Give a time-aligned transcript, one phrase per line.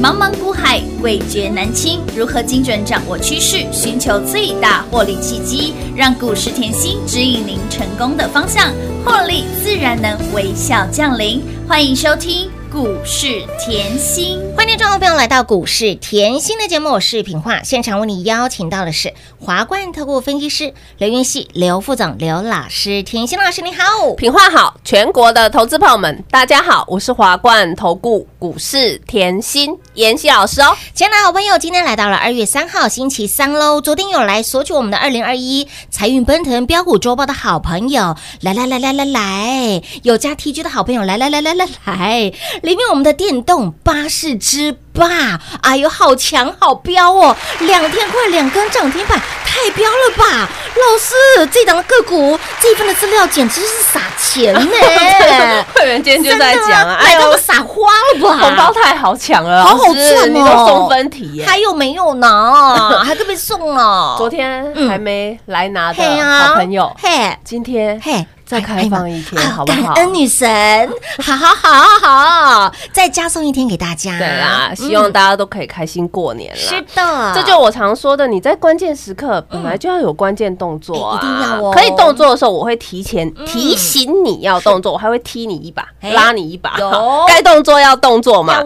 [0.00, 2.00] 茫茫股海，味觉难清。
[2.14, 8.72] 如何精准掌握趋势，寻求最大获利契机，让股市甜心指引您成功的方向，
[9.04, 11.42] 获利自然能微笑降临。
[11.66, 14.40] 欢迎收听股市甜心。
[14.56, 17.64] 欢迎众朋友来到股市甜心的节目，我是品化。
[17.64, 23.02] 现场为你邀请到的是华冠特顾分析师刘云熙、刘副总、刘老师。
[23.02, 30.76] 甜心老师你好，品画好，全国的投资朋友们，大家好，我是华冠投顾股市甜心妍希老师哦。
[30.94, 33.80] 亲爱的好朋友，今天来到了二月三号星期三喽。
[33.80, 47.36] 昨天有来索取我们的二零二一财运奔腾标股周报的好朋友，来来来来来来，有加 T G 的好朋友，来来来来来来，里面我们的电动巴士之霸，哎呦，好强好标哦！
[47.58, 50.48] 两天快两根涨停板，太标了吧！
[50.76, 55.64] 老师，这档的个股这一份的资料简直是撒钱呢！
[55.74, 58.38] 会员今天就在讲啊，哎呦，撒花了吧？
[58.38, 60.28] 红包太好抢了，好好赚哦！
[60.28, 61.46] 你都送分题耶。
[61.46, 63.00] 还有没有呢？
[63.04, 64.14] 还特别送哦！
[64.18, 68.26] 昨天还没来拿的好朋友，嘿，今天嘿。
[68.48, 69.92] 再开放一天，好不好？
[69.92, 70.48] 感恩女神，
[71.22, 74.16] 好好好好，再加送一天给大家。
[74.18, 76.58] 对啦，希望大家都可以开心过年啦。
[76.58, 81.72] 是的，这就我常说的，你在关键时刻本来就要有关键动作一定要哦。
[81.74, 86.74] 可以动作的时候，我会提前提醒你要动作，我还会踢你一把，哎拉你一把。
[86.78, 86.90] 有。
[87.28, 88.62] 该动作要动作嘛。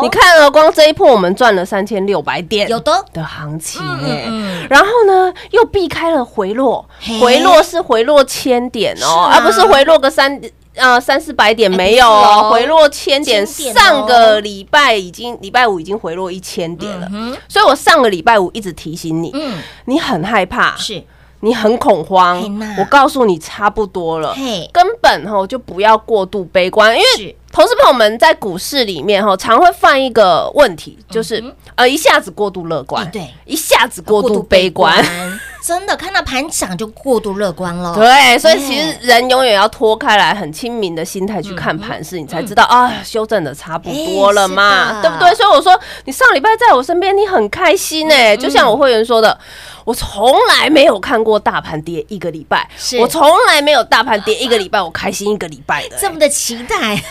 [0.00, 3.04] 你看了光这一波，我们赚了三千六百点，有的。
[3.12, 4.66] 的行情嗯哎、嗯。
[4.70, 6.88] 然后呢，又避开了回落，
[7.20, 10.40] 回落是回落千点哦，而不是回落个三。
[10.76, 13.46] 呃，三四百点没有回落千点。
[13.46, 17.08] 上个礼拜已经礼拜五已经回落一千点了，
[17.48, 21.00] 所以我上个礼拜五一直提醒你，嗯，你很害怕，是
[21.42, 22.42] 你很恐慌。
[22.76, 24.34] 我告诉你，差不多了，
[24.72, 31.40] 根本吼就不要过度悲观，因为是投资朋友们在股市里面哈，常会犯一个问题，就是、
[31.76, 34.92] 呃一下子过度乐观，哎对，一下子过度悲观。
[35.64, 37.94] 真的看到盘涨就过度乐观了。
[37.94, 45.34] 对，所以其哎实人永远要脱开来，很亲民的心态去看盘势，你才知道啊，修正的差不多了哎嘛，对不对？
[45.34, 49.38] 所以我说，你上礼拜在我身边，你很开心呢，就像我会员说的，
[49.84, 52.68] 我从来没有看过大盘跌一个礼拜，
[53.00, 56.00] 我从来没有大盘跌一个礼拜，我开心一个礼拜的欸。
[56.00, 57.02] 这么的期待，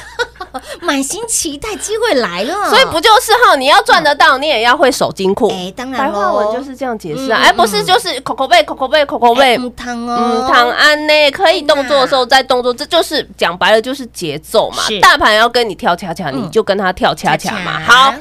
[0.81, 2.69] 满心期待，机会来了。
[2.69, 3.55] 所以不就是哈？
[3.55, 5.49] 你要赚得到，你也要会守金库。
[5.49, 9.55] 哎当然白话文就是这样解释啊，嗯哎，不是就是口口背口口背口口背。
[9.57, 14.83] 嗯汤哦，嗯，唐安呢，可以动作的时候再动作，这就是讲白了就是节奏嘛。
[15.01, 17.79] 大盘要跟你跳恰恰，嗯你就跟他跳恰恰嘛。
[17.79, 18.13] 恰恰好，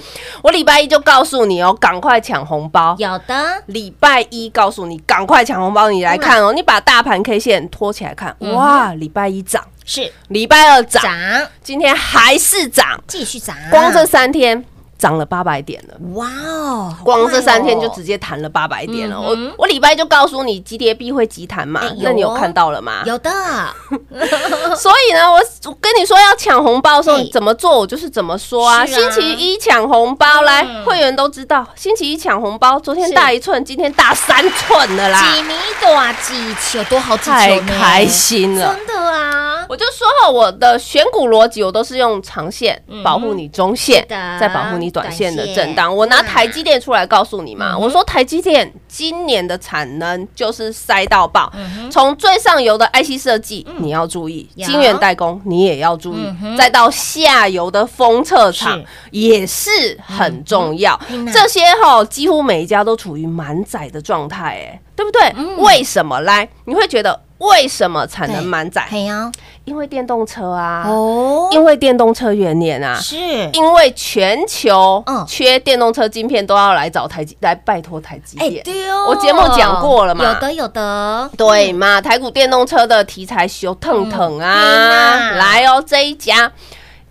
[0.42, 2.94] 我礼拜一就告诉你哦，赶快抢红包。
[2.98, 10.10] 有的礼拜一告诉你赶快抢红包，你来看哦，你把大盘 K 线拖起来看，嗯哇，礼拜一涨，是。
[10.28, 11.12] 礼拜二涨，涨，
[11.62, 14.64] 今天还是涨，继续涨，光这三天
[15.02, 15.94] 涨了八百点了。
[16.14, 19.20] 哇哦，光这三天就直接弹了八百点了。
[19.20, 23.02] 我我礼拜就告诉你，急跌必会急弹嘛那你有看到了吗？
[23.04, 23.28] 有的，
[24.78, 28.86] 所以呢，我我跟你说要抢红包的时候怎么做，我就是怎么说啊。
[28.86, 35.90] 星期一抢红包，来嗯会员都知道，星期一抢红包，昨天大一寸，今天大三寸的啦，几米多
[36.22, 36.52] 几？
[36.62, 38.76] 球，多好几球太呢，开心了。
[38.76, 45.94] 真的啊，我就说哈，我的选股逻辑我都是用长线嗯保护你中线再保护你短线的震荡。
[45.94, 51.52] 我拿嗯台积电出来告诉你嘛，嗯我说台积电今年的产能就是塞到爆
[51.90, 58.80] 从最上游的 IC 设计你要注意，有晶圆代工你也要注意嗯，再到下游的封测厂
[59.10, 60.98] 也是很重要。
[61.08, 61.26] 嗯。
[61.32, 65.32] 这些哈几乎每一家都处于满载的状态，哎，对不对？
[65.36, 65.58] 嗯？
[65.58, 66.20] 为什么？
[66.20, 66.48] 来？
[66.66, 68.86] 你会觉得为什么产能满载？
[68.88, 69.30] 嘿呀，
[69.64, 73.16] 因为电动车啊，哦，因为电动车元年啊，是。
[73.52, 75.24] 因为全球嗯。
[75.26, 78.62] 缺电动车晶片，都要来找台积来拜托台积哎电。
[78.62, 80.24] 对哦，我节目讲过了嘛。
[80.24, 82.00] 有的有的，对嘛？
[82.00, 84.40] 台股电动车的题材修腾腾嗯。
[84.40, 86.50] 啊，来哦，这一家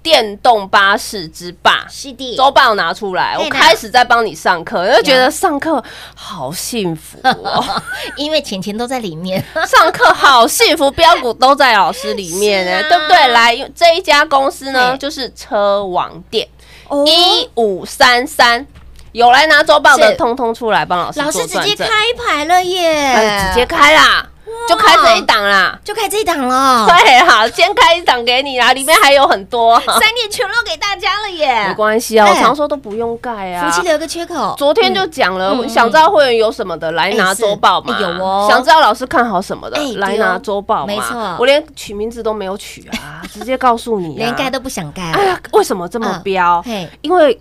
[0.03, 1.85] 电动巴士之霸。
[1.89, 5.83] 是的，周报拿出来，我开始在帮你上课，就觉得上课
[6.15, 7.63] 好幸福哦，
[8.17, 13.27] 因为钱钱都在里面， 上课好幸福，标股都在老师里面呢，对不对？
[13.27, 16.47] 来，这一家公司呢，就是车王店
[16.87, 17.03] 哦。
[17.05, 18.65] 一五三三，
[19.11, 21.87] 有来拿周报的，通通出来帮老师老师直接开，
[22.17, 22.89] 牌了耶。
[22.89, 24.27] 哎，直接开啦，
[24.67, 25.77] 就开这一档啦。
[25.83, 33.69] 就开这一档了，对啦，先开一档给你啦，里面还有很多，三点全露给大家了耶，没关系啊，我哎常说都不用盖啊。
[33.69, 37.95] 福气留个缺口，昨天就讲了，想知道会员有什么的，来拿周报嘛。
[37.95, 38.47] 哎有哦。
[38.49, 40.87] 想知道老师看好什么的来拿周报嘛。
[40.87, 41.35] 没错。
[41.39, 44.17] 我连取名字都没有取啊，直接告诉你啊。
[44.19, 45.01] 连盖都不想盖。
[45.11, 46.21] 哎呀，为什么这么嗯。
[46.23, 46.61] 标？
[46.63, 47.39] 嘿，因为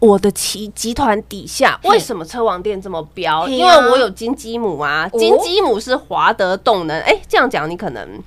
[0.00, 3.42] 我的集集团底下为什么车王店这么标？
[3.42, 7.00] 嘿啊因为我有金鸡母啊，哦金鸡母是华德动能。
[7.02, 8.20] 哎，这样讲你可能。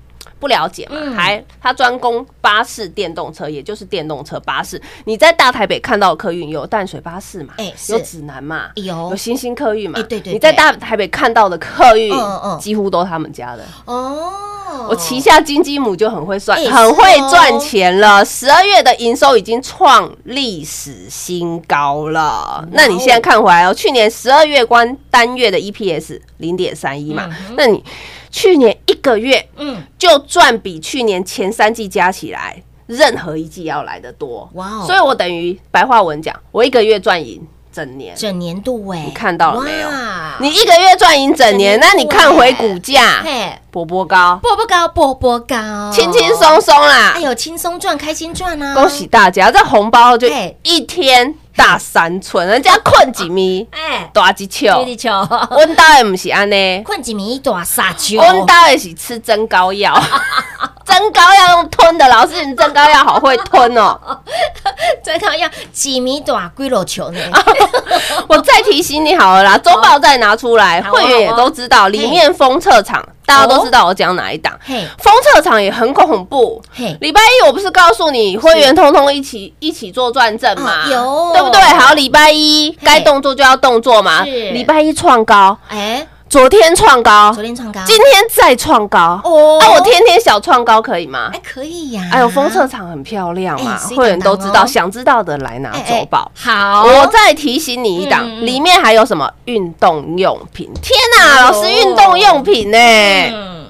[0.44, 0.98] 不了解嘛？
[1.00, 4.80] 嗯还他专攻巴士电动车，也就是电动车巴士。
[5.06, 7.54] 你在大台北看到的客运有淡水巴士嘛？
[7.58, 8.66] 哎有指南嘛？
[8.76, 9.98] 有有新兴客运嘛？
[10.00, 13.64] 哎对对对你在大台北看到的客运嗯嗯嗯，几乎都他们家的。
[13.86, 18.26] 哦，我旗下金鸡母就很会算，哎很会赚钱了。
[18.26, 22.68] 十二月的营收已经创历史新高了。
[22.72, 27.82] 那你现在看回来哦，去年十二月关单月的 EPS 零点三一嘛，那你
[28.34, 34.50] 去年一个月嗯，就赚比去年前三季加起来任何一季要来的多。
[34.56, 38.16] 哇哦所以我等于白话文讲，我一个月赚赢整年。
[38.16, 47.22] 整年度哎，你看到了没有哇你一个月赚赢整年，那你看回股价，嘿，波波高，波波高，波波高，轻轻松松啦哎。
[47.22, 48.74] 呦，轻松赚，开心赚啊！
[48.74, 49.52] 恭喜大家！
[49.52, 50.28] 这红包就
[50.64, 54.84] 一天大三寸，人家困几米， 哎，大几球。
[54.84, 55.10] 地球，
[55.52, 59.94] 温刀也不是安呢，困几米大撒球，温刀也是吃增高药，
[60.84, 62.08] 增高药用吞的。
[62.08, 64.00] 老师，你增高药好会吞哦。
[65.04, 67.20] 增高药几米大龟肉球呢？
[68.28, 74.58] 我再提醒你好了啦，周报再拿出来，会员也都知道，里面封测场大家都知道我讲哪一档。
[74.64, 80.86] 嘿，封测场也很恐怖，嘿，礼拜一我不是告诉你会员通通一起一起做转正吗？
[80.88, 81.34] 哦有。
[81.34, 81.62] 对不对？
[81.62, 84.24] 好，礼拜一该动作就要动作嘛。
[84.24, 89.22] 礼拜一创高，哎，昨天创高昨，天创高，今天再创高。
[89.24, 91.40] 哦啊，我天天小创高可以吗哎？
[91.44, 96.32] 可以呀，哎呦，封测场很漂亮嘛会员都知道，哦想知道的来拿周报。
[96.34, 100.72] 好，我再提醒你一档，里面还有什么运动用品？
[100.82, 102.80] 天哪，老师，运动用品呢？
[102.80, 103.68] 嗯，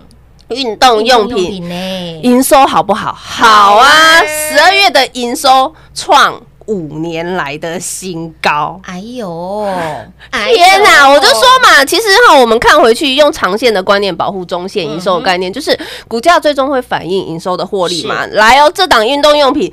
[0.47, 2.21] 运动用品呢？
[2.23, 3.13] 营收好不好？
[3.13, 8.79] 好啊，十二月的营收创五年来的新高。
[8.83, 9.63] 哎呦，
[10.31, 11.09] 哎天哪！
[11.09, 15.77] 我就说嘛，其实哈，我们看回去用长线的观念保护中线营收的概念，就是
[16.07, 18.25] 股价最终会反映营收的获利嘛。
[18.27, 19.71] 来哦，这档运动用品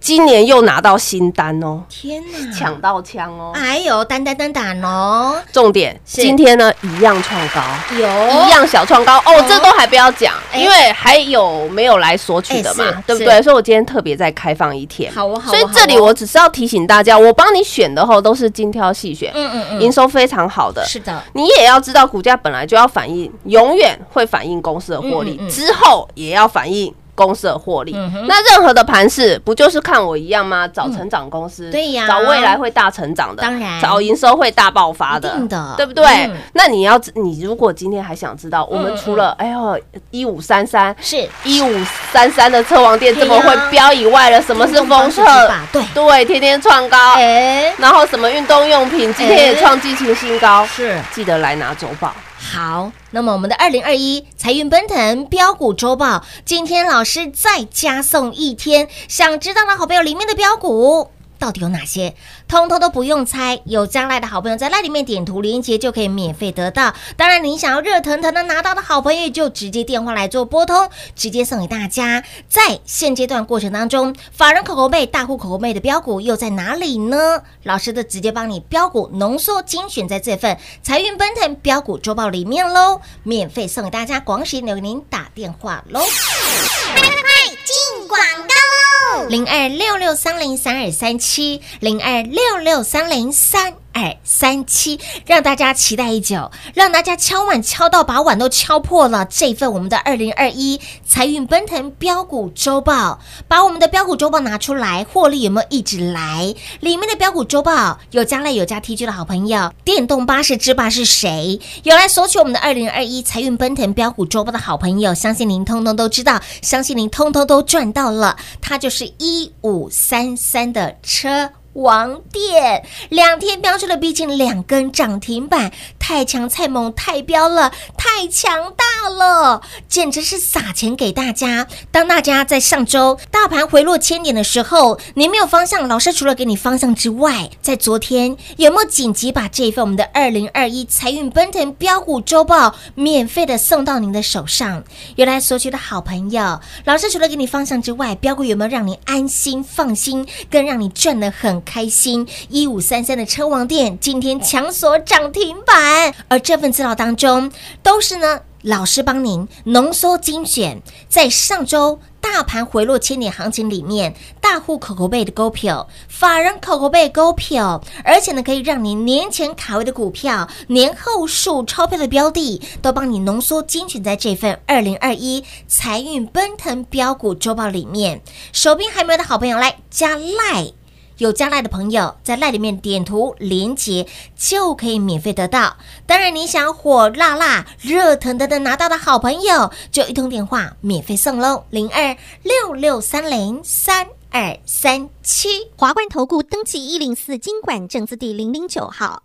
[0.00, 3.52] 今年又拿到新单哦，天哪，抢到枪哦。
[3.54, 7.60] 哎呦，单单单打哦，重点，今天呢一样创高。
[7.92, 7.98] 有。
[8.00, 9.18] 一样小创高。
[9.18, 10.58] 哦，这都还不要讲，哎。
[10.58, 13.42] 因为还有没有来索取的嘛对不对？
[13.42, 15.12] 所以我今天特别再开放一天。
[15.12, 20.84] 好哦好哦所以这里我只是要提醒大家，我帮你选的后都是精挑细选，嗯嗯嗯，营收非常好的。
[20.86, 26.94] 是的，你也要知道，股价本来就要反映，永远会反映公司的获利，之后也要反映。
[27.20, 30.66] 公司的获利，嗯那任何的盘势不就是看我一样吗？
[30.66, 32.06] 找成长公司，嗯对呀。
[32.08, 33.78] 找未来会大成长的，当然。
[33.78, 35.74] 找营收会大爆发的，的。
[35.76, 36.06] 对不对？
[36.24, 36.36] 嗯。
[36.54, 39.78] 那你要知，你如果今天还想知道，我们除了哎呦
[40.10, 41.28] 一五三三、是。
[41.44, 45.22] 一五三三的车王店这么会飙以外了，什么是封测？
[45.70, 50.98] 对，对，天天创高，哎，然后什么运动用品今天也创季情新高，是。
[51.12, 52.14] 记得来拿周报。
[52.42, 61.10] 好，那么我们的二零二一财运奔腾标股周报，今天老师再加送一天，想知道的好朋友里面的标股。
[61.40, 62.14] 到底有哪些？
[62.46, 66.94] 通通都不用猜，有将来的好朋友在那里面点图连接就可以免费得到。
[67.16, 72.22] 当然，你想要热腾腾的拿到的好朋友，就直接电话来做拨通，直接送给大家。
[72.48, 77.42] 在现阶段过程当中，法人口口妹、大户口口妹的标股又在哪里呢？
[77.62, 86.00] 老师的直接帮你标股浓缩精选在这份财运奔腾标股周报里面喽，免费送给大家，广时留给您打电话喽。
[86.00, 88.89] 快快进广告喽。
[89.28, 99.24] 零二六六三零三二三七，零二六六三零三二三七，让大家期待已久，让大家敲碗敲到把碗都敲破了。
[99.24, 106.54] 这份我们的二零二一财运奔腾标股周报，把我们的标股周报拿出来，获利有没有一直来？
[106.80, 111.60] 里面的标股周报有加赖有加 T G 的好朋友，电动巴士之霸是谁？
[111.82, 118.36] 有来索取我们的二零二一财运奔腾标股周报的好朋友，相信您通通都知道，相信您通通都赚到了。
[118.60, 121.52] 它就是是一五三三的车。
[121.74, 131.68] 王店两天飙出了逼近两根涨停板，太强太猛太彪了，太强大了，简直是撒钱给大家。
[131.92, 144.82] 当大家在上周大盘回落千点的时候，你没有方向，老师除了给你方向之外，在昨天有没有紧急把这一份我们的二零二一财运奔腾标股周报免费的送到您的手上？
[145.14, 152.26] 原来索取的好朋友，老师除了给你方向之外，标股有没有让你安心放心，更让你赚得很开心？
[152.48, 157.52] 一五三三的车王店今天强锁涨停板，而这份资料当中
[157.82, 158.40] 都是呢。
[158.62, 178.22] 老师帮您浓缩精选，在上周大大盘回落千点行情里面，大户口口背的股票，法人口口背股票，而且呢，可以让你年前卡位的股票，年后数钞票的标的，都帮你浓缩精选在这份二零二一财运奔腾标股周报里面。
[178.52, 180.72] 手边还没有的好朋友来加赖。
[181.20, 185.76] 有加赖的朋友，在赖里面点图连接就可以免费得到。
[186.06, 195.70] 当然，你想火辣辣、热腾腾的拿到的好朋友，就一通电话免费送喽，零二六六三零三二三七。
[195.76, 199.24] 华冠投顾登记一零四经管证字第零零九号。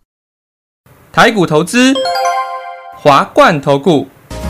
[1.13, 1.93] 台股投资，
[2.97, 4.05] 华冠投顾。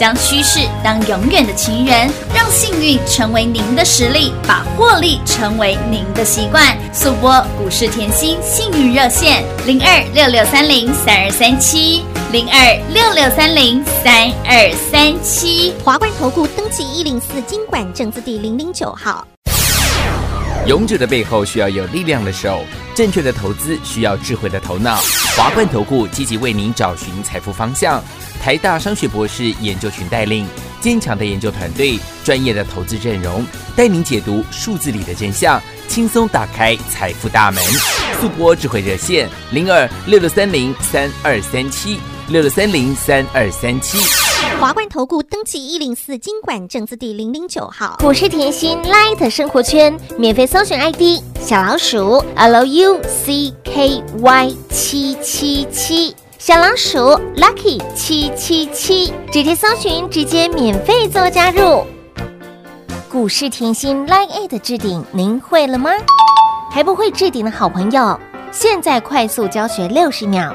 [0.00, 6.74] 将趋势当永远的情人，让幸运成为您的实力，把获利成为您的习惯。
[6.90, 12.02] 速播股市甜心幸运热线零二六六三零三二三七
[12.32, 15.74] 零二六六三零三二三七。
[15.84, 19.28] 华冠投顾登记一零四经管证字第零零九号。
[20.64, 22.60] 勇者的背后需要有力量的手，
[22.94, 24.98] 正确的投资需要智慧的头脑。
[25.36, 28.02] 华冠投顾积极为您找寻财富方向。
[28.42, 30.46] 台大商学博士研究群带领
[30.80, 33.44] 坚强的研究团队，专业的投资阵容，
[33.76, 37.62] 带您解读数字里的真相，轻松打开财富大门。
[38.20, 41.98] 速播智慧热线零二六六三零三二三七
[42.30, 43.98] 六六三零三二三七。
[44.60, 47.96] 华冠投顾登记一零四经管证字第零零九号。
[47.98, 56.98] 股市甜心 Light 生活圈免费搜寻 ID 小老鼠 Lucky 七七七，小老鼠
[57.34, 61.84] Lucky 七七七，直接搜寻，直接免费做加入。
[63.10, 65.90] 股市甜心 Line 的置顶，您会了吗？
[66.70, 68.16] 还不会置顶的好朋友，
[68.52, 70.54] 现在快速教学六十秒。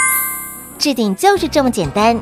[0.81, 2.19] 置顶就是这么简单。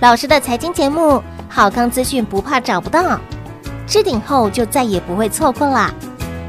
[0.00, 1.22] 老师的财经节目。
[1.50, 3.18] 好康资讯不怕找不到，
[3.86, 5.90] 置顶后就再也不会错过啦，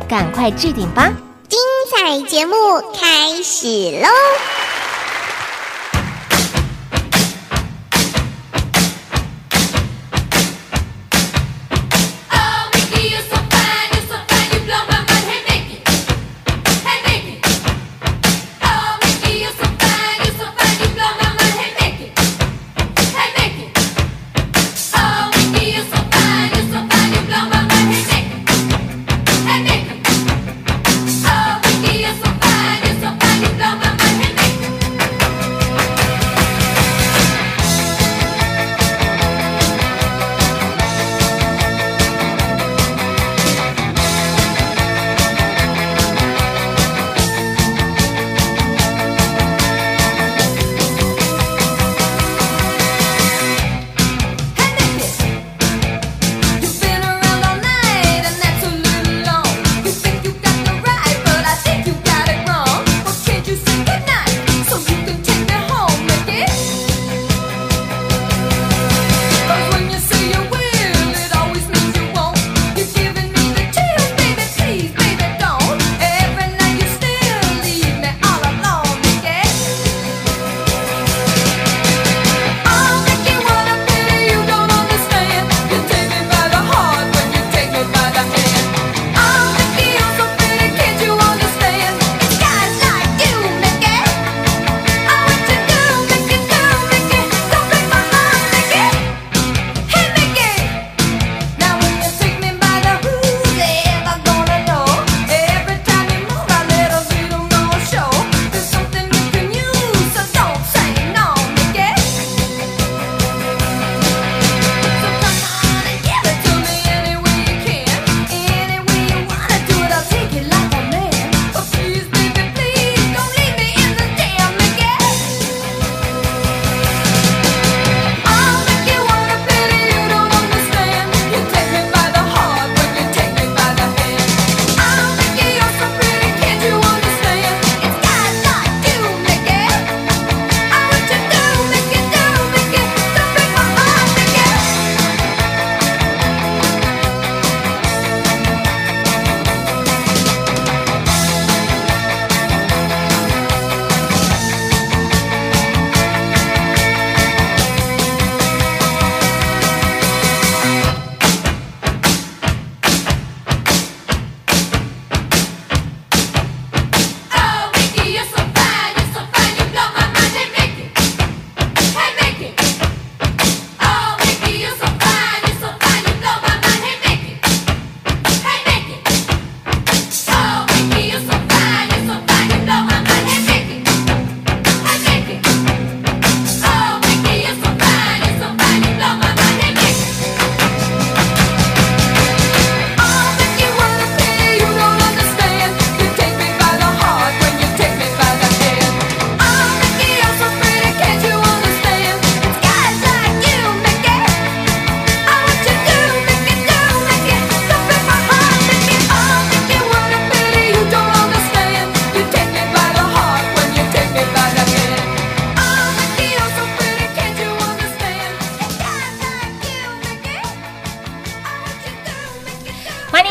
[0.10, 1.10] 赶快置顶吧！
[1.48, 1.58] 精
[1.90, 2.54] 彩节目
[2.94, 3.66] 开始
[4.02, 4.59] 喽！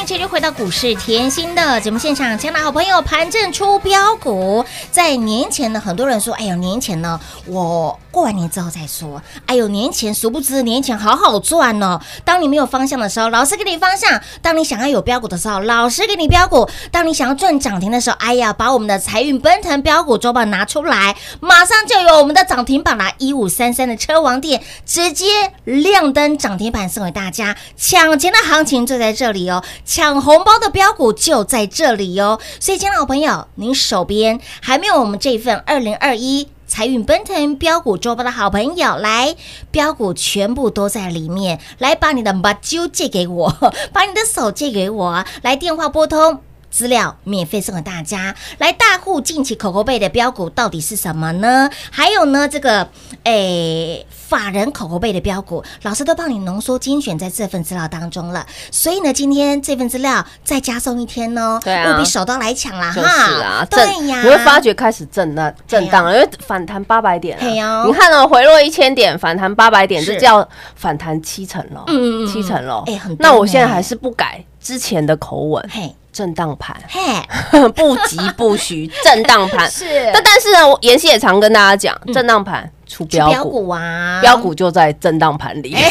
[0.08, 12.00] 这就回到股市甜心的节目现场，亲爱的好朋友，盘正出标股，在年前呢，很多人说，哎呦，年前呢，我过完年之后再说，哎呦，年前殊不知年前好好赚哦。
[12.24, 29.62] 当你没有方向的时候，老师给你方向；当你想要有标股的时候，老师给你标股；当你想要赚涨停的时候，哎呀，把我们的财运奔腾标股周报拿出来，马上就有我们的涨停板啦，一五三三的车王店直接亮灯涨停板送给大家，抢钱的行情就在这里哦，
[29.98, 32.38] 抢红包的标股就在这里哦。
[32.60, 36.46] 所以，亲爱的好朋友，您手边还没有我们这份二零二一。
[36.68, 39.34] 财运奔腾标股周报的好朋友，来
[39.72, 43.50] 标股全部都在里面，来把你的把揪借给我，
[43.92, 46.42] 把你的手借给我，来电话拨通。
[46.78, 51.68] 资料免费送给大家，来大户近期口口背的标股到底是什么呢？
[51.90, 52.88] 还有呢，这个
[53.24, 58.46] 诶法人口口背的标股，老师都帮你浓缩精选在这份资料当中了。
[58.70, 63.42] 所以呢，今天这份资料再加送一天哦，对啊务必手刀来抢啦就是哈！
[63.42, 67.44] 啊，对呀，你会发觉开始震荡震荡了，因为反弹八百点了。
[67.44, 72.84] 哦你看哦，回落一千点，反弹八百点，是这叫反弹七成了，嗯七成了。
[72.86, 77.00] 哎很多那我现在呢还是不改之前的口吻，嘿震荡盘，嘿，
[77.76, 79.70] 不急不徐，震荡盘。
[79.70, 80.10] 是。
[80.12, 83.68] 但但是呢，我妍希也常跟大家讲，震荡盘出标股。
[83.68, 85.76] 啊，标股就在震荡盘里。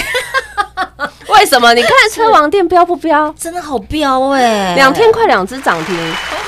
[1.27, 1.73] 为什么？
[1.73, 3.33] 你看车王店标不标？
[3.39, 5.95] 真的好标哎，两天快两只涨停，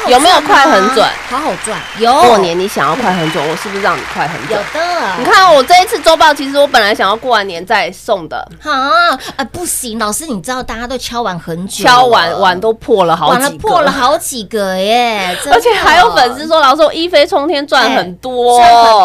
[0.07, 1.05] 有没有快很准？
[1.05, 1.13] 啊？
[1.29, 2.11] 好好赚，有。
[2.23, 4.57] 过年你想要快很准，我是不是让你快很有？
[4.57, 18.61] 的，你看我这一次周报，其实我本来想要过完年再送的，好啊，不行，老师，你知道大家都敲完很久，敲完碗都破了好完了几个，破了好几个耶， 而且还有粉丝说，老师我一飞冲天赚很多，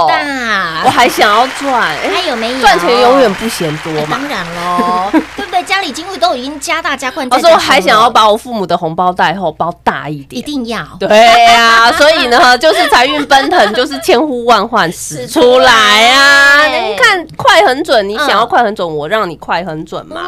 [0.06, 2.60] 赚很我，还想要赚，哎还有没有？
[2.60, 4.00] 赚钱永远不嫌多嘛。
[4.00, 5.63] 哎当然喽， 对不对？
[5.64, 10.42] 家里金库都已经加大加宽，老师我还想要把我父母的红包袋后包大一点一。
[10.44, 16.62] 定要对呀、所以呢， 就是财运奔腾，就是千呼万唤始出来啊！
[16.68, 20.20] 你看快很准，你想要嗯快很准，我让你快很准嘛。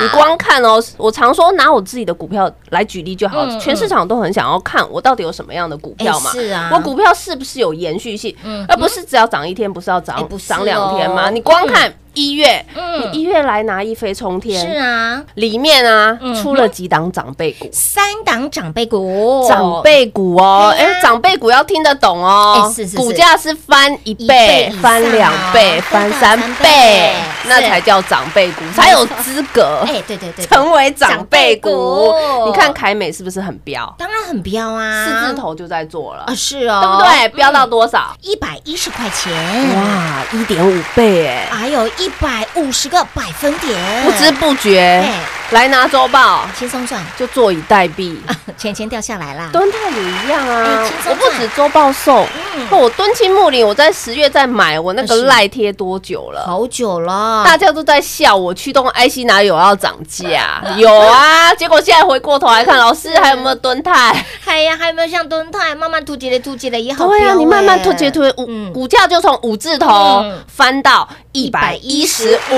[0.00, 6.30] 你光看哦，我常说拿我自己的股票来举例就好，嗯全市场都很想要看我到底有什么样的股票嘛。
[6.30, 11.30] 哎是啊我股票是不是有延续性，嗯而不是只要涨一天，不是要哎涨不涨两天哦吗？
[11.30, 12.98] 你光看一月，嗯。
[13.12, 17.68] 你一月来拿一飞冲天，是啊，里面啊出了几档长辈股。
[17.72, 22.60] 三档长辈股，长辈股哦，哎，长辈股要听得懂哦。
[22.60, 22.96] 哎，是是是。
[22.96, 26.64] 股价是翻一一倍翻两倍哦、翻翻三三倍。
[26.64, 27.14] 倍，
[27.46, 31.70] 那才叫长辈股，才有资格哎，对对对，成为长辈股。
[31.70, 31.78] 长
[32.14, 32.46] 辈股。
[32.46, 33.94] 你看凯美是不是很标？
[33.96, 36.24] 当然很标啊，四字头就在做了。
[36.26, 37.28] 啊，，是哦，对不对？
[37.28, 38.16] 标到多少？
[38.22, 39.32] 一百一十块钱，
[39.76, 44.80] 哇，一点五倍哎，还有一百五十个百分点，不知不觉。
[44.80, 46.46] 哎来拿周报。
[46.58, 48.16] 轻松赚，就坐以待毙。
[48.58, 50.90] 钱钱掉下来啦，敦泰也一样啊。
[51.06, 52.66] 我不止周报送，嗯。
[52.70, 55.22] 我敦亲睦邻，我在十月在买，我那个是。
[55.28, 56.44] 赖贴多久了？
[56.46, 60.62] 好久了，大家都在笑我驱动 IC 哪有要涨价？
[60.76, 64.24] 有啊，结果现在回过头来看，老师还有没有蹲泰？
[64.44, 68.72] 哎呀，还有没有像敦泰慢慢突击的突击的也好对啊，你慢慢哎突截突五嗯。
[68.72, 70.38] 股价就从五字头嗯。
[70.48, 72.54] 翻到一百一十五，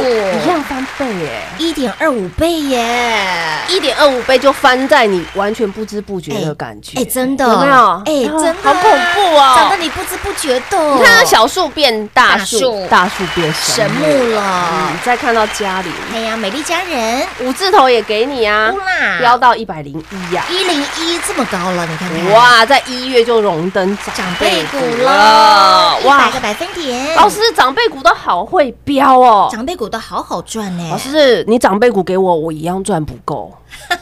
[0.00, 3.26] 一样翻倍耶，一点二五倍耶，
[3.68, 6.98] 一点二五倍就翻在你完全不知不觉的感觉。
[6.98, 7.44] 哎，真的。
[7.46, 8.02] 有没有？
[8.06, 8.54] 哎，真的。
[8.62, 8.82] 好恐
[9.14, 9.78] 怖涨得哦！
[9.80, 12.58] 你不知不觉的，你看它小树变大大树。
[12.58, 15.90] 树，大树变神木嗯了，再看到家里。
[16.12, 18.72] 哎呀，美丽家人，五字头也给你啊
[19.20, 20.44] 飙到一百零一呀！
[20.50, 25.14] 一零一这么高了，你看看，哇，在一月就荣登长长辈股了。
[25.14, 26.40] 了，，哇一百个！
[26.40, 29.48] 百分点，老师，长辈股都好会飙哦。
[29.50, 33.52] 长辈股都好好赚呢，老师，你长辈股给我，我我一样赚不够。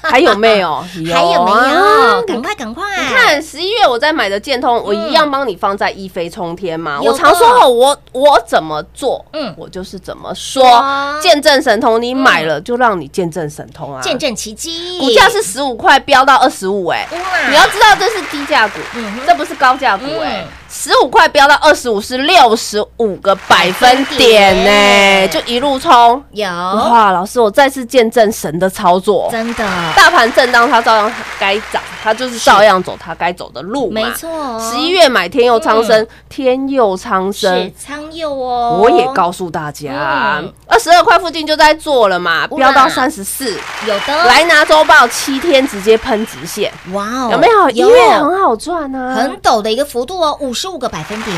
[0.02, 0.84] 还有没有？
[1.12, 2.22] 还有没啊有？
[2.26, 7.00] 赶快赶快，你看十一月我在买的建通，我一样帮你放在一飞冲天嘛。
[7.00, 11.20] 我常说哦，我我怎么做，嗯我就是怎么说说。
[11.22, 14.02] 见证神通，你买了就让你见证神通啊。
[14.02, 17.08] 见证奇迹，股价是十五块飙到二十五，哎，
[17.48, 20.48] 你要知道这是低价股嗯，这不是高价股哎嗯。
[20.68, 26.22] 十五块飙到二十五是六十五个百分点呢，就一路冲。
[26.32, 29.28] 有哇，老师，我再次见证神的操作。
[29.32, 29.64] 真的。
[29.96, 34.00] 大盘震荡，它照样该涨，它就是照样走它该走的路嘛。
[34.00, 44.24] 没错，十一月买天佑昌生，天佑昌生，苍佑哦，我也告诉大家嗯，二十二块附近就在做了嘛，飙到三十四，有的。
[44.26, 47.70] 来拿周报七天直接喷直线，哇哦，有没有？
[47.70, 51.36] 一月很好赚啊，很陡的一个幅度哦，五十五个百分点，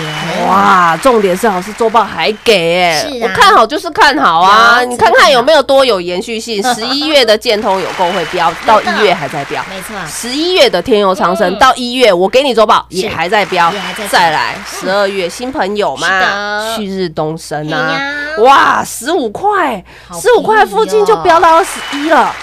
[0.48, 3.20] 哇，重点是老师周报还给哎、是啊。
[3.22, 6.63] 我看好就是看好啊，你看看有没有多有延续性。
[6.72, 9.64] 十一月的建通有够会飙飙， 到一月还在飙。
[9.68, 11.58] 没错，十一月的天佑长生、嗯。
[11.58, 13.72] 到一月，我给你周报也还在飙，
[14.10, 19.84] 再来十二月新朋友是嘛，旭日东升哎啊，哇，十五块，
[20.20, 22.16] 十五块附近就飙到二十一了。
[22.16, 22.34] 哇，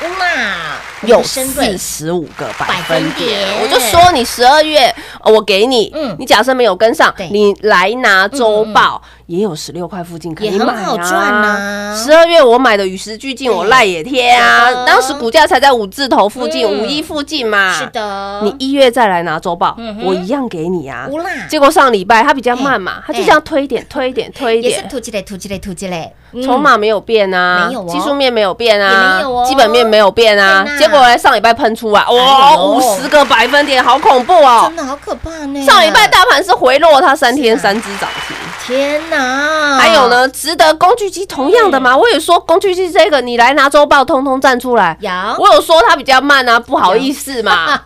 [1.03, 3.29] 有四十五个百百分分点。
[3.29, 6.15] 点，我就说你十二月呃我给你，嗯。
[6.19, 11.95] 你假设没有跟上，你来拿周报也有十六块附近可以也很买好赚啊。
[11.95, 16.79] 十二月我买的与时俱进，我赖也贴啊，当时股价才在五字头附近，嗯。
[16.81, 17.73] 五一附近嘛。
[17.73, 21.07] 是，的，你一月再来拿周报嗯，我一样给你啊。
[21.49, 26.43] 结果上礼拜它比较慢嘛，它就哎这样推一点推一点 推一点，也是突击嘞，突击嘞，突击嘞，嗯。
[26.43, 27.87] 筹码没有变啊，没有哦。
[27.89, 29.45] 技术面没有变啊，没有哦。
[29.47, 34.65] 基本面没有变啊结果来上礼拜喷出啊，哇，五十个百分点，好恐怖哦。
[34.67, 34.75] 真！
[34.75, 35.65] 的好可怕呢。
[35.65, 38.35] 上礼拜大盘是回落，它三天三只涨停。
[38.65, 40.07] 天哪，还有？
[40.07, 44.97] 呢，值得工具机同样的嘛，我也说工具机这个，你来拿周报，通通站出来。
[44.99, 47.79] 有我有说它比较慢啊，不好意思嘛，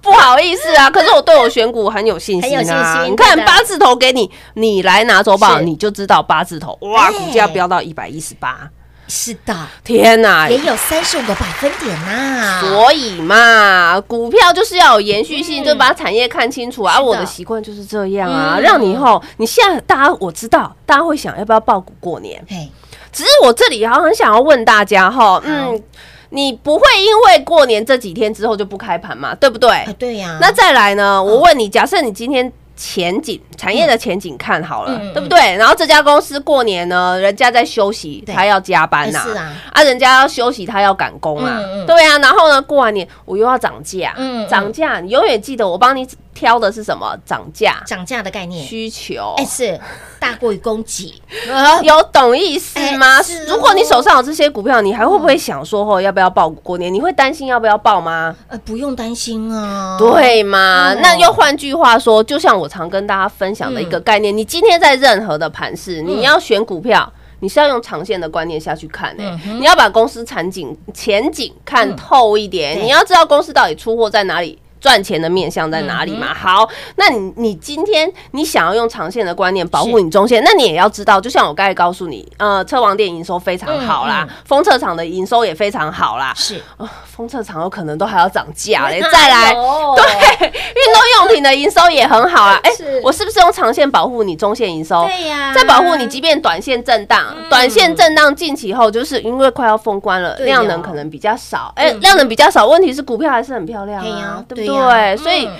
[0.00, 0.88] 不好意思啊。
[0.90, 3.04] 可是我对我选股很有信很有信心啊。
[3.04, 8.70] 你看八字头给你，你来拿周报，你就知道八字头哇，哎股价飙到一百一十八，
[9.08, 10.48] 是的，天哪！
[10.48, 12.60] 也有三十五个百分点呐。
[12.60, 17.00] 所以嘛，股票就是要有延续性，嗯就把产业看清楚啊。
[17.00, 22.68] 我的习惯就是这样啊，嗯让你以后，你现在大家我知道，大家会想要不要报股过年，嘿，
[23.10, 25.82] 只是我这里好像很想要问大家哈，嗯，
[26.28, 29.70] 你不会因为过年这几天之后就不开盘嘛，对不对？
[29.70, 31.22] 啊，对呀，那再来呢？
[31.22, 35.56] 我问你，假设你今天前景产业的前景看好了，对不对？
[35.56, 39.52] 然后这家公司过年呢，人家在休息，他要加班呐、哎是啊。
[39.72, 42.16] 啊，人家要休息，他要赶工啊，嗯嗯对啊。
[42.18, 44.14] 然后呢，过完年我又要涨价，
[44.48, 46.06] 涨价，你永远记得我帮你
[46.38, 47.16] 挑的是什么？
[47.26, 49.34] 涨价涨价的概念，需求。
[49.38, 49.78] 哎，是
[50.20, 51.12] 大过于供给，
[51.50, 53.46] 啊有懂意思吗哎是哦？
[53.48, 56.94] 如果你手上有这些股票，你还会不会想说哦，要不要报过年？
[56.94, 58.36] 你会担心要不要报吗？
[58.46, 59.96] 呃，不用担心啊。
[59.98, 60.92] 对嘛？
[60.94, 67.12] 哦那又换句话说，就像我常跟大家分享的一个概念，你今天在任何的盘市，你要选股票。
[67.40, 74.58] 你是要用长线的观念下去看的、嗯你要把公司前景前景看透一点，对你要知道公司到底出货在哪里。
[74.88, 76.32] 赚钱的面向在哪里嗯嘛？
[76.32, 86.56] 好，那你你今天你想要用长线的观念保护你中线，那你也要知道，就像我刚才告诉你，呃，车王店营收非常好啦嗯，封测厂的营收也非常好啦，是。
[86.78, 89.52] 啊，封测厂有可能都还要涨价嘞，再来，
[89.94, 92.58] 对，运动用品的营收也很好啊。
[92.64, 95.04] 哎是，我是不是用长线保护你中线营收？
[95.04, 95.52] 对呀。
[95.54, 101.70] 再保护你，即便短线震荡，短线震荡近期后，就是因为快要封关了，量能可能比较少。
[101.76, 102.00] 哎，嗯。
[102.00, 105.16] 量能比较少，问题是股票还是很漂亮啊，对不对呀对？
[105.16, 105.52] 所以嗯。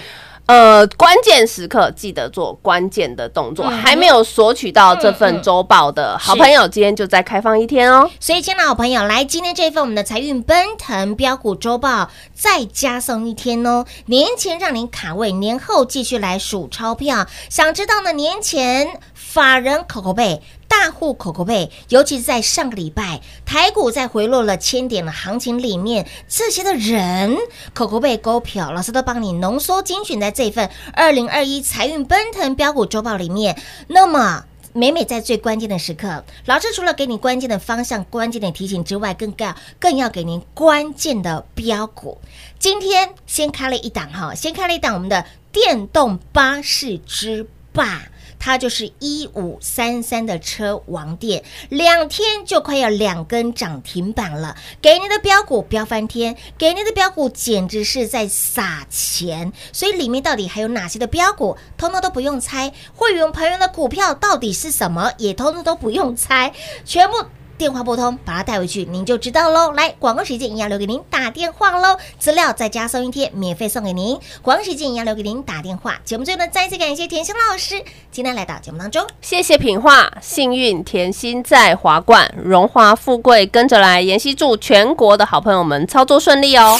[0.48, 3.66] 呃，关键时刻记得做关键的动作。
[3.66, 8.09] 嗯还没有索取到这份周报的好朋友，今天就再开放一天哦。
[8.18, 13.85] 所以，亲爱的好朋友，来今天这份我们的财运奔腾标股周报，再加送一天哦。
[14.07, 17.26] 年前让您卡位，年后继续来数钞票。
[17.50, 18.14] 想知道呢？
[18.14, 18.98] 年前
[19.29, 20.41] 法人口口贝。
[20.67, 27.37] 大户口口贝，尤其是在上个礼拜台股在回落了千点的行情里面，这些的人
[27.75, 33.61] 口口贝勾票，老师都帮你浓缩精选在这份二零二一财运奔腾标股周报里面。
[33.88, 34.45] 那么。
[34.75, 42.19] 每每在最关键的时刻，老师除了给你关键的方向、关键的提醒之外，更要更要给您关键的标股。
[42.61, 48.03] 今天先开了一档哈，先开了一档我们的电动巴士之霸。
[48.38, 54.57] 它就是一五三三的车王店，两天就快要两根涨停板了。
[54.81, 59.53] 给你的标股飙翻天，给你的标股简直是在撒钱。
[59.72, 62.72] 所以里面到底还有哪些的标股，通通都不用猜。
[62.94, 66.53] 会员朋友的股票到底是什么，也通通都不用猜，
[66.85, 67.16] 全部。
[67.59, 69.73] 电话拨通，把它带回去，您就知道喽。
[69.73, 74.16] 来，广告时间一样留给您打电话喽，资料再加收音贴，免费送给您。
[74.40, 75.99] 广告时间一样留给您打电话。
[76.05, 79.05] 节目最后呢，再次感谢甜心老师今天来到节目当中。
[79.21, 84.01] 谢谢品画，幸运甜心在华冠，荣华富贵跟着来。
[84.01, 86.79] 妍希祝全国的好朋友们操作顺利哦。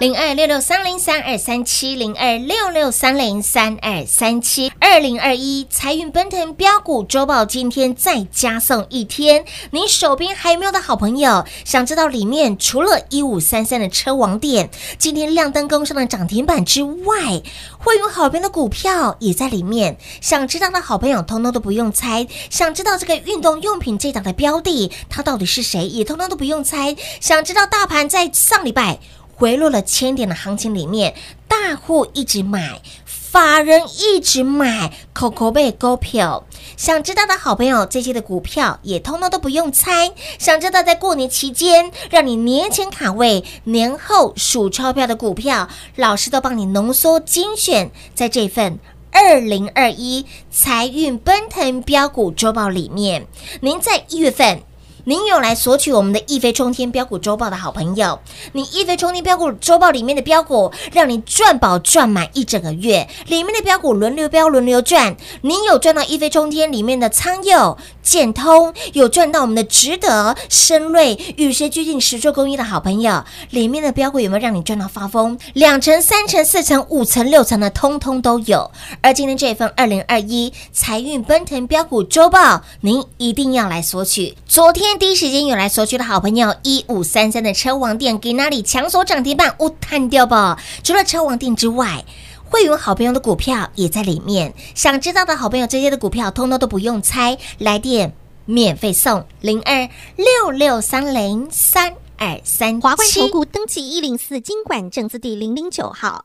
[0.00, 9.44] 零二六六三零三二三七零二六六三零三二三七二零二一财运奔腾标股周报，今天再加送一天。
[9.72, 17.42] 您手边还有没有的好朋友，想知道里面除了一五三三的车王店今天亮灯攻上的涨停板之外，
[17.78, 19.98] 会有好边的股票也在里面。
[20.22, 22.26] 想知道的好朋友，通通都不用猜。
[22.48, 26.96] 想知道这个运动用品这档的标的，它到底是谁，也通通都不用猜。
[27.20, 28.98] 想知道大盘在上礼拜。
[29.40, 31.14] 回落了千点的行情里面，
[31.48, 36.44] 大户一直买，法人一直买，口口贝股票。
[36.76, 40.12] 想知道的好朋友，这些的股票也通通都不用猜。
[40.38, 48.78] 想知道在过年期间，让你年前卡位、年后数钞票的股票，老师都帮你浓缩精选在这份。
[49.10, 53.26] 二零二一财运奔腾标股周报里面，
[53.62, 54.62] 您在一月份。
[55.10, 58.20] 您有来索取我们的一飞冲天标股周报的好朋友，
[58.52, 65.16] 你一飞冲天标股周报里面的标股，让你赚饱赚满一整个月，里面的标股轮流标轮流赚。
[65.40, 75.38] 您有赚到一飞冲天里面的仓佑、建通，有赚到我们的值得、深瑞、与谁俱进、实做公益的好朋友，里面的标股有没有让你赚到发疯？
[75.54, 78.70] 两成、三成、四成、五成、六成的，通通都有。
[79.00, 84.36] 而今天这份二零二一财运奔腾标股周报，您一定要来索取。
[84.46, 84.90] 昨天。
[85.00, 89.54] 第一时间有来索取的好朋友，一五三三的车王店给哪里抢锁涨停板？
[89.58, 90.58] 我探掉吧！
[90.82, 92.04] 除了车王店之外，
[92.50, 94.52] 会员好朋友的股票也在里面。
[94.74, 98.12] 想知道的好朋友，这些的股票通通都不用猜，来电
[98.44, 106.24] 免费送零二六六三零三二三华冠投顾登记一零四经管证字第零零九号，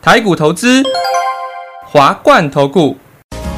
[0.00, 0.82] 台股投资，
[1.86, 2.96] 华冠投顾。